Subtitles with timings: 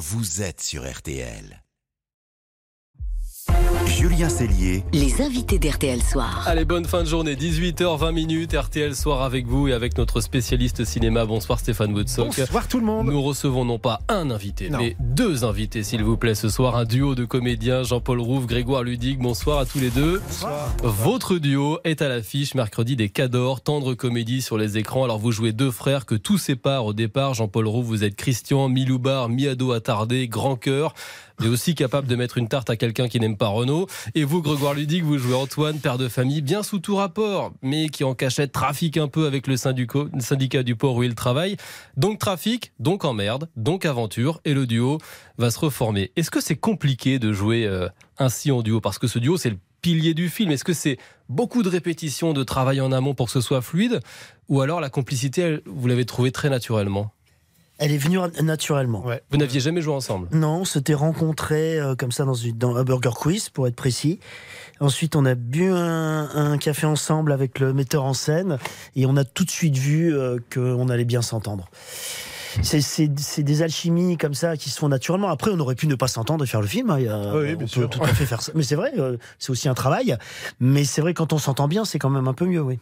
[0.00, 1.62] vous êtes sur RTL.
[3.98, 4.84] Julien Cellier.
[4.92, 6.44] Les invités d'RTL Soir.
[6.46, 10.84] Allez, bonne fin de journée, 18h20 minutes, RTL Soir avec vous et avec notre spécialiste
[10.84, 11.24] cinéma.
[11.26, 12.26] Bonsoir Stéphane Woodsock.
[12.38, 13.06] Bonsoir tout le monde.
[13.08, 14.78] Nous recevons non pas un invité, Non.
[14.78, 16.76] mais deux invités s'il vous plaît ce soir.
[16.76, 19.18] Un duo de comédiens, Jean-Paul Rouve, Grégoire Ludig.
[19.20, 20.22] Bonsoir à tous les deux.
[20.82, 25.04] Votre duo est à l'affiche mercredi des Cadors, tendre comédie sur les écrans.
[25.04, 27.34] Alors vous jouez deux frères que tout sépare au départ.
[27.34, 30.94] Jean-Paul Rouve, vous êtes Christian, mi-loubar, mi-ado attardé, grand cœur,
[31.40, 33.86] mais aussi capable de mettre une tarte à quelqu'un qui n'aime pas Renault.
[34.14, 37.88] Et vous, Grégoire Ludig, vous jouez Antoine, père de famille, bien sous tout rapport, mais
[37.88, 41.56] qui en cachette trafique un peu avec le syndicat du port où il travaille.
[41.96, 44.98] Donc trafic, donc emmerde, donc aventure, et le duo
[45.38, 46.12] va se reformer.
[46.16, 48.80] Est-ce que c'est compliqué de jouer euh, ainsi en duo?
[48.80, 50.50] Parce que ce duo, c'est le pilier du film.
[50.50, 50.98] Est-ce que c'est
[51.28, 54.00] beaucoup de répétitions, de travail en amont pour que ce soit fluide?
[54.48, 57.12] Ou alors la complicité, vous l'avez trouvée très naturellement?
[57.82, 59.04] Elle est venue naturellement.
[59.04, 59.22] Ouais.
[59.30, 60.28] Vous n'aviez jamais joué ensemble?
[60.32, 63.74] Non, on s'était rencontrés euh, comme ça dans, une, dans un burger quiz, pour être
[63.74, 64.20] précis.
[64.80, 68.58] Ensuite, on a bu un, un café ensemble avec le metteur en scène
[68.96, 71.68] et on a tout de suite vu euh, qu'on allait bien s'entendre.
[72.62, 75.28] C'est- des alchimies comme ça qui se font naturellement.
[75.28, 76.90] Après, on aurait pu ne pas s'entendre et faire le film.
[76.90, 76.98] hein.
[77.34, 77.88] Oui, on peut sûr.
[77.88, 78.52] tout à fait faire ça.
[78.54, 80.16] Mais c'est vrai, euh, c'est aussi un travail.
[80.58, 82.78] Mais c'est vrai, quand on s'entend bien, c'est quand même un peu mieux, oui.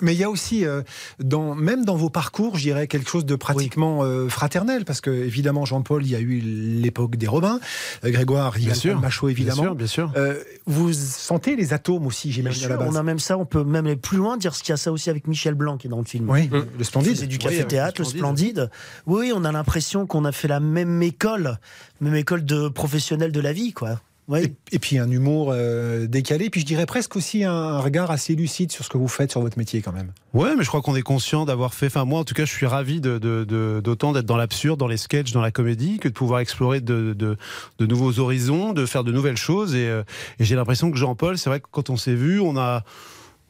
[0.00, 0.82] Mais il y a aussi, euh,
[1.18, 5.10] dans, même dans vos parcours, je dirais quelque chose de pratiquement euh, fraternel, parce que
[5.10, 7.60] évidemment Jean-Paul, il y a eu l'époque des Robins,
[8.04, 9.74] Euh, Grégoire, il y a le Machaut évidemment.
[9.74, 10.12] bien sûr.
[10.16, 12.94] Euh, vous sentez les atomes aussi, Bien j'imagine à la sûr, base.
[12.94, 14.92] on a même ça, on peut même aller plus loin, dire qu'il y a ça
[14.92, 16.28] aussi avec Michel Blanc qui est dans le film.
[16.30, 16.64] Oui, Mm.
[16.78, 17.16] le splendide.
[17.16, 18.70] C'est du Oui, café avec théâtre, le le splendide.
[19.06, 21.58] Oui, on a l'impression qu'on a fait la même école,
[22.00, 24.00] même école de professionnels de la vie, quoi.
[24.28, 24.40] Oui.
[24.44, 28.10] Et, et puis un humour euh, décalé, puis je dirais presque aussi un, un regard
[28.10, 30.12] assez lucide sur ce que vous faites sur votre métier quand même.
[30.34, 31.86] Ouais, mais je crois qu'on est conscient d'avoir fait.
[31.86, 34.78] Enfin, moi, en tout cas, je suis ravi de, de- de- d'autant d'être dans l'absurde,
[34.78, 37.36] dans les sketchs, dans la comédie, que de pouvoir explorer de
[37.80, 39.74] nouveaux horizons, de faire de nouvelles choses.
[39.74, 40.02] Et, euh,
[40.38, 42.84] et j'ai l'impression que Jean-Paul, c'est vrai que quand on s'est vu, on a.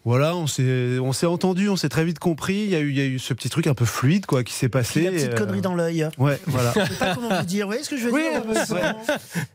[0.05, 2.55] Voilà, on s'est, on s'est entendu, on s'est très vite compris.
[2.65, 4.43] Il y, a eu, il y a eu ce petit truc un peu fluide, quoi,
[4.45, 5.03] qui s'est passé.
[5.03, 6.09] la petite et, euh, connerie dans l'œil.
[6.17, 6.73] Ouais, voilà.
[6.75, 7.67] Je sais pas comment vous dire.
[7.67, 8.43] Vous voyez ce que je veux Oui, dire
[8.75, 8.83] ouais.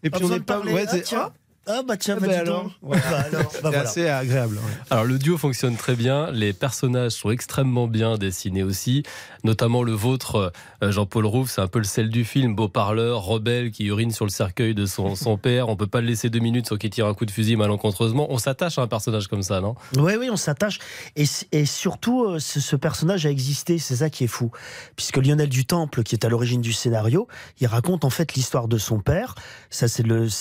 [0.03, 0.59] Et puis on n'est de pas.
[0.59, 1.31] ouais, Ah, c'est- tiens.
[1.65, 2.71] Ah bah tiens, Ah, bah, bah alors.
[2.81, 2.97] Bah
[3.31, 3.79] alors, bah c'est voilà.
[3.81, 4.55] assez agréable.
[4.57, 4.73] ouais.
[4.89, 9.03] Alors le duo fonctionne très bien, les personnages sont extrêmement bien dessinés aussi,
[9.45, 10.51] notamment le vôtre,
[10.83, 14.11] euh, Jean-Paul Rouve, c'est un peu le sel du film, beau parleur, rebelle qui urine
[14.11, 16.75] sur le cercueil de son, son père, on peut pas le laisser deux minutes sans
[16.75, 19.75] qu'il tire un coup de fusil malencontreusement, on s'attache à un personnage comme ça, non?
[19.97, 20.79] Oui, oui, on s'attache.
[21.15, 24.51] Et, surtout, euh, ce, personnage a existé, c'est ça qui est fou.
[24.97, 27.29] Puisque Lionel Dutemple, qui est à l'origine du scénario,
[27.61, 29.35] il raconte en fait l'histoire de son père.
[29.69, 30.33] Ça, c'est le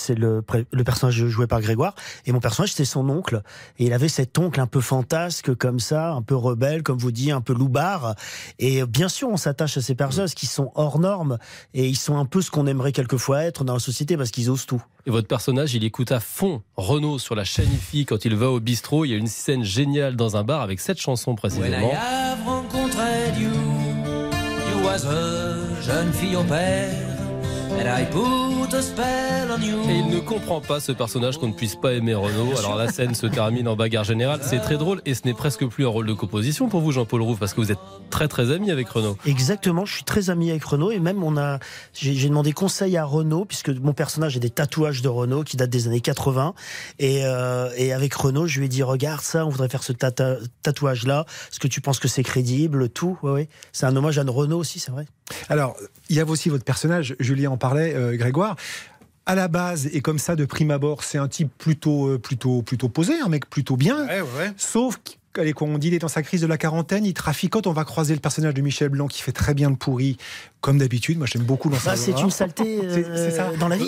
[0.83, 1.95] personnage joué par Grégoire.
[2.25, 3.41] Et mon personnage, c'était son oncle.
[3.79, 7.11] Et il avait cet oncle un peu fantasque, comme ça, un peu rebelle, comme vous
[7.11, 8.15] dites, un peu loupard.
[8.59, 11.37] Et bien sûr, on s'attache à ces personnages qui sont hors normes.
[11.73, 14.49] Et ils sont un peu ce qu'on aimerait quelquefois être dans la société parce qu'ils
[14.49, 14.81] osent tout.
[15.05, 18.49] Et votre personnage, il écoute à fond Renaud sur la chaîne IFI quand il va
[18.49, 21.91] au bistrot, il y a une scène géniale dans un bar avec cette chanson précisément.
[21.91, 26.89] have rencontré you, you was a jeune fille au père,
[27.77, 28.05] and I
[28.65, 29.77] put a spell on you.
[29.89, 32.57] Et il ne comprend pas ce personnage qu'on ne puisse pas aimer Renaud.
[32.57, 34.39] Alors la scène se termine en bagarre générale.
[34.43, 37.21] C'est très drôle et ce n'est presque plus un rôle de composition pour vous, Jean-Paul
[37.21, 37.79] Rouve, parce que vous êtes
[38.09, 39.17] très très ami avec Renaud.
[39.25, 41.59] Exactement, je suis très ami avec Renaud et même on a,
[41.93, 45.57] j'ai j'ai demandé conseil à Renaud puisque mon personnage a des tatouages de Renaud qui
[45.57, 46.53] datent des années 80
[46.99, 49.93] et, euh, et avec Renaud je lui ai dit regarde ça, on voudrait faire ce
[49.93, 53.49] tata- tatouage là, est-ce que tu penses que c'est crédible, tout, ouais, ouais.
[53.71, 55.05] c'est un hommage à Renaud aussi c'est vrai.
[55.49, 55.75] Alors,
[56.09, 58.55] il y a aussi votre personnage, Julien en parlait, euh, Grégoire.
[59.25, 62.61] À la base, et comme ça de prime abord, c'est un type plutôt, euh, plutôt,
[62.61, 64.05] plutôt posé, un mec plutôt bien.
[64.57, 64.99] Sauf
[65.35, 67.65] quand on dit il est dans sa crise de la quarantaine, il traficote.
[67.65, 70.17] On va croiser le personnage de Michel Blanc qui fait très bien le pourri,
[70.61, 71.17] comme d'habitude.
[71.17, 73.49] Moi, j'aime beaucoup sa Bah, c'est une saleté euh, ça.
[73.59, 73.87] dans la vie,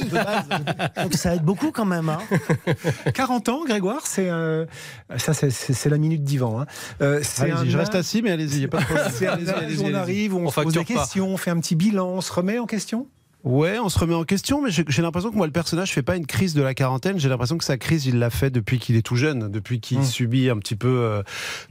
[1.04, 2.10] donc ça aide beaucoup quand même.
[2.10, 2.18] Hein.
[3.14, 4.66] 40 ans, Grégoire, c'est euh,
[5.18, 6.62] ça, c'est- la minute divan.
[6.62, 6.66] hein.
[7.02, 9.84] Euh, un je reste assis, mais allez-y, il n'y a pas de problème.
[9.84, 10.86] On arrive, on, On se pose des pas.
[10.86, 13.08] questions, on fait un petit bilan, on se remet en question.
[13.46, 16.16] Ouais, on se remet en question, mais j'ai l'impression que moi, le personnage fait pas
[16.16, 17.20] une crise de la quarantaine.
[17.20, 20.00] J'ai l'impression que sa crise, il l'a fait depuis qu'il est tout jeune, depuis qu'il
[20.00, 20.04] Mm.
[20.04, 21.22] subit un petit peu euh,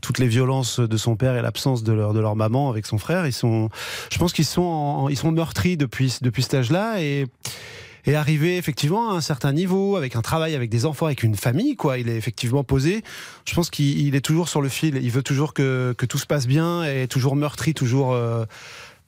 [0.00, 2.96] toutes les violences de son père et l'absence de leur, de leur maman avec son
[2.96, 3.26] frère.
[3.26, 3.70] Ils sont,
[4.12, 7.26] je pense qu'ils sont, en- ils sont meurtris depuis, depuis cet âge-là et.
[8.06, 11.36] Et arrivé effectivement à un certain niveau, avec un travail, avec des enfants, avec une
[11.36, 11.96] famille, quoi.
[11.96, 13.02] Il est effectivement posé.
[13.46, 14.98] Je pense qu'il il est toujours sur le fil.
[15.02, 18.44] Il veut toujours que, que tout se passe bien, et toujours meurtri, toujours euh,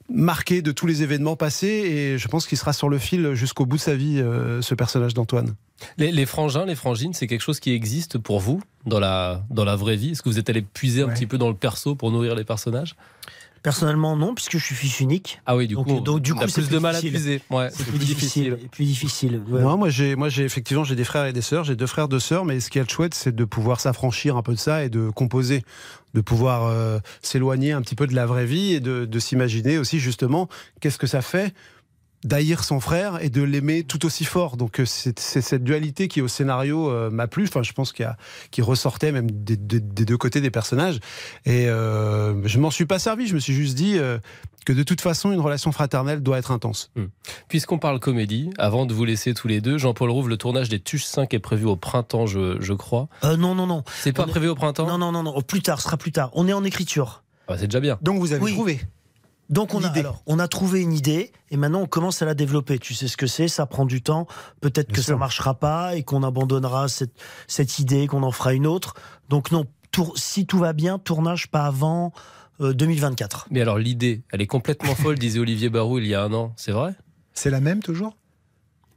[0.09, 1.67] marqué de tous les événements passés.
[1.67, 4.75] Et je pense qu'il sera sur le fil jusqu'au bout de sa vie, euh, ce
[4.75, 5.55] personnage d'Antoine.
[5.97, 9.65] Les, les frangins, les frangines, c'est quelque chose qui existe pour vous dans la, dans
[9.65, 10.11] la vraie vie?
[10.11, 11.13] Est-ce que vous êtes allé puiser un Ouais.
[11.13, 12.95] petit peu dans le perso pour nourrir les personnages?
[13.63, 15.41] Personnellement, non, puisque je suis fils unique.
[15.45, 17.21] Ah oui, du Donc, coup, donc, du coup, plus plus de mal à difficile.
[17.39, 17.41] puiser.
[17.49, 18.57] Ouais, C'est plus difficile.
[18.71, 19.41] Plus difficile.
[19.49, 19.61] ouais.
[19.61, 22.07] Non, moi j'ai moi j'ai effectivement j'ai des frères et des sœurs, j'ai deux frères
[22.07, 24.83] deux sœurs, mais ce qui est chouette c'est de pouvoir s'affranchir un peu de ça
[24.83, 25.63] et de composer,
[26.13, 29.77] de pouvoir euh, s'éloigner un petit peu de la vraie vie et de, de s'imaginer
[29.77, 30.47] aussi justement
[30.79, 31.53] qu'est-ce que ça fait
[32.27, 34.57] d'haïr son frère et de l'aimer tout aussi fort.
[34.57, 37.45] Donc euh, c'est cette dualité qui au scénario euh, m'a plu.
[37.47, 38.17] Enfin, je pense qu'il y a-
[38.51, 40.99] qui ressortait même des, des- des deux côtés des personnages.
[41.45, 43.27] Et euh, je m'en suis pas servi.
[43.27, 44.17] Je me suis juste dit euh,
[44.65, 46.91] que de toute façon une relation fraternelle doit être intense.
[47.47, 50.79] Puisqu'on parle comédie, avant de vous laisser tous les deux, Jean-Paul Rouve, le tournage des
[50.79, 53.07] Tuches 5 est prévu au printemps, je, je crois.
[53.23, 53.83] Euh, non, non, non.
[54.01, 54.85] C'est pas On est- prévu au printemps?
[54.87, 55.41] Non, non, non, non.
[55.41, 56.31] Plus tard, ce sera plus tard.
[56.33, 57.23] On est en écriture.
[57.47, 57.97] Ah C'est déjà bien.
[58.01, 58.51] Donc vous avez Oui.
[58.51, 58.81] trouvé.
[59.49, 62.33] Donc on a, alors, on a trouvé une idée et maintenant on commence à la
[62.33, 62.79] développer.
[62.79, 64.27] Tu sais ce que c'est, ça prend du temps.
[64.61, 65.13] Peut-être que sûr.
[65.13, 67.13] ça marchera pas et qu'on abandonnera cette,
[67.47, 68.95] cette idée, qu'on en fera une autre.
[69.29, 72.11] Donc non, tour- si tout va bien, tournage pas avant
[72.59, 73.47] euh, 2024.
[73.51, 76.53] Mais alors l'idée, elle est complètement folle, disait Olivier Barou il y a un an.
[76.57, 76.93] C'est vrai?
[77.33, 78.17] C'est la même toujours?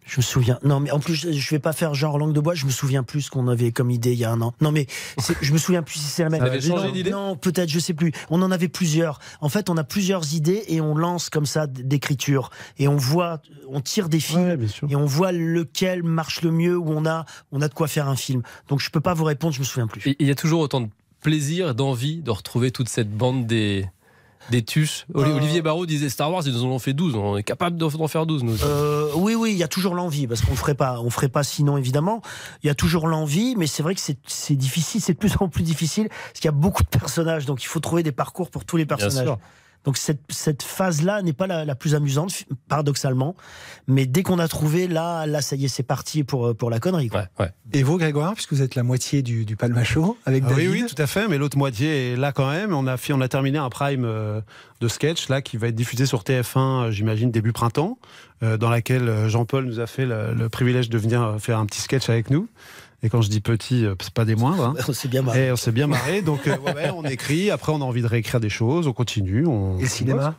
[0.07, 0.59] Je me souviens.
[0.65, 2.55] Non, mais en plus, je- je vais pas faire genre langue de bois.
[2.55, 4.53] Je me souviens plus ce qu'on avait comme idée il y a un an.
[4.61, 4.87] Non, mais
[5.41, 6.43] je me souviens plus si c'est la même.
[6.43, 8.11] Avait changé non, d'idée Non, peut-être, je sais plus.
[8.29, 9.21] On en avait plusieurs.
[9.41, 13.41] En fait, on a plusieurs idées et on lance comme ça d'écriture et on voit,
[13.69, 14.43] on tire des films.
[14.49, 14.89] Ouais, bien sûr.
[14.91, 18.09] et on voit lequel marche le mieux, où on a, on a de quoi faire
[18.09, 18.43] un film.
[18.69, 20.17] Donc je peux pas vous répondre, je me souviens plus.
[20.19, 20.89] Il y a toujours autant de
[21.21, 23.87] plaisir, d'envie de retrouver toute cette bande des,
[24.51, 25.07] des Tuches.
[25.15, 25.37] Euh.
[25.37, 27.15] Olivier Barou disait Star Wars, ils nous en ont fait 12.
[27.15, 28.65] On est capable d'en faire 12, nous.
[28.65, 31.29] Euh, oui, oui, il y a toujours l'envie, parce qu'on ne ferait pas, on ferait
[31.29, 32.23] pas sinon évidemment.
[32.63, 35.49] Il y a toujours l'envie, mais c'est vrai que c'est difficile, c'est de plus en
[35.49, 38.51] plus difficile, parce qu'il y a beaucoup de personnages, donc il faut trouver des parcours
[38.51, 39.27] pour tous les personnages.
[39.27, 39.39] sûr.
[39.85, 43.35] Donc cette, cette phase-là n'est pas la, la plus amusante, paradoxalement,
[43.87, 46.81] mais dès qu'on a trouvé, là, là, ça y est, c'est parti pour, pour la
[46.81, 47.09] connerie.
[47.09, 47.21] Quoi.
[47.39, 47.53] Ouais, ouais.
[47.73, 50.83] Et vous, Grégoire, puisque vous êtes la moitié du, du Palmacho avec Ah oui, David
[50.83, 52.75] oui, tout à fait, mais l'autre moitié est là quand même.
[52.75, 54.41] On a, on a terminé un prime euh,
[54.81, 57.99] de sketch là qui va être diffusé sur TF1, euh, j'imagine, début printemps,
[58.43, 61.59] euh, dans laquelle euh, Jean-Paul nous a fait le, le privilège de venir euh, faire
[61.59, 62.49] un petit sketch avec nous.
[63.03, 64.65] Et quand je dis petit, euh, c'est pas des moindres.
[64.67, 64.75] hein.
[64.93, 65.47] C'est bien marré.
[65.47, 68.07] Et on s'est bien marré, donc euh, ouais, on écrit, après on a envie de
[68.07, 69.47] réécrire des choses, on continue.
[69.47, 70.35] On, Et le cinéma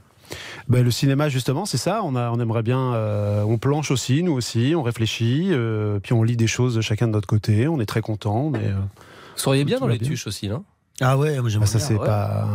[0.70, 2.02] ben, Le cinéma, justement, c'est ça.
[2.04, 2.94] On, a, on aimerait bien.
[2.94, 7.08] euh, on planche aussi, nous aussi, on réfléchit, euh, puis on lit des choses chacun
[7.08, 7.68] de notre côté.
[7.68, 10.08] On est très contents, mais euh, Vous seriez bien dans les bien.
[10.08, 10.64] Tuches aussi, non?
[11.02, 11.88] Ah ouais, moi j'aimerais ça, bien.
[11.88, 12.06] c'est ouais.
[12.06, 12.48] pas.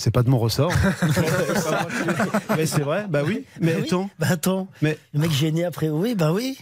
[0.00, 0.72] C'est pas de mon ressort.
[2.56, 3.44] mais c'est vrai, bah oui.
[3.60, 3.84] Mais Bah oui.
[3.86, 6.56] attends, Bah attends, Mais- le mec gêné après, oui, bah oui.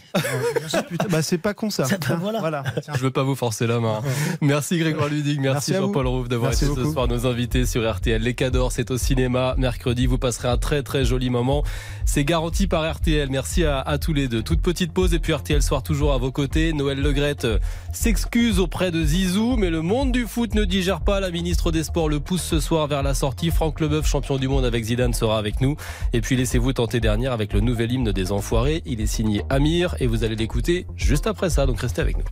[0.89, 1.85] putain, bah c'est pas con ça.
[1.85, 2.39] Ça, bah, voilà.
[2.39, 2.63] voilà.
[2.95, 4.01] Je veux pas vous forcer la main.
[4.41, 5.73] Merci Grégoire Ludig, merci.
[5.73, 8.21] Jean-Paul Rouve d'avoir été ce soir nos invités sur RTL.
[8.21, 9.55] Les Cadors, c'est au cinéma.
[9.57, 11.63] Mercredi, vous passerez un très très joli moment.
[12.05, 13.29] C'est garanti par RTL.
[13.29, 14.41] Merci à, à tous les deux.
[14.43, 16.73] Toute petite pause et puis RTL soir toujours à vos côtés.
[16.73, 17.57] Noël Legrette euh,
[17.93, 21.19] s'excuse auprès de Zizou, mais le monde du foot ne digère pas.
[21.21, 23.51] La ministre des Sports le pousse ce soir vers la sortie.
[23.51, 25.75] Franck Leboeuf, champion du monde avec Zidane, sera avec nous.
[26.13, 28.81] Et puis laissez-vous tenter dernière avec le nouvel hymne des Enfoirés.
[28.87, 31.67] Il est signé Amir et vous allez l'écouter juste après ça.
[31.67, 32.23] Donc restez avec nous.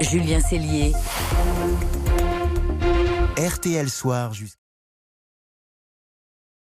[0.00, 0.92] Julien Cellier.
[3.38, 4.63] RTL Soir jusqu'à